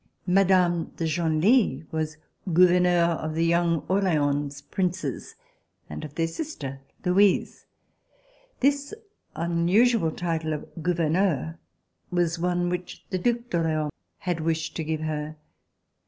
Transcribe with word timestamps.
Mme. 0.25 0.85
de 0.97 1.05
Genlis 1.05 1.83
was 1.91 2.17
gou 2.51 2.65
verneur 2.67 3.19
of 3.23 3.35
the 3.35 3.45
young 3.45 3.85
Orleans 3.87 4.59
Princes 4.63 5.35
and 5.91 6.03
of 6.03 6.15
their 6.15 6.25
sister 6.27 6.81
Louise. 7.05 7.67
This 8.61 8.95
unusual 9.35 10.09
title 10.09 10.53
of 10.53 10.65
gouverneur 10.81 11.59
was 12.09 12.39
one 12.39 12.69
which 12.69 13.05
the 13.11 13.19
Due 13.19 13.43
d'Orleans 13.51 13.91
had 14.17 14.39
wished 14.39 14.75
to 14.77 14.83
give 14.83 15.01
her. 15.01 15.35